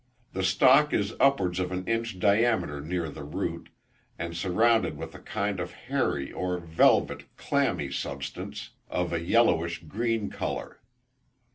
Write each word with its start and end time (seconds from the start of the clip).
The 0.33 0.43
stalk 0.43 0.93
is 0.93 1.13
upwards 1.19 1.59
of 1.59 1.71
an 1.71 1.85
inch 1.87 2.17
diameter 2.17 2.81
near 2.81 3.07
the 3.09 3.23
root, 3.23 3.69
and 4.17 4.35
surrounded 4.35 4.97
with 4.97 5.13
a 5.13 5.19
kind 5.19 5.59
of 5.59 5.73
hairy 5.73 6.31
or 6.31 6.57
velvet, 6.57 7.25
clammy 7.37 7.91
substance, 7.91 8.71
of 8.89 9.13
a 9.13 9.21
yellowish 9.21 9.83
green 9.83 10.31
colour. 10.31 10.81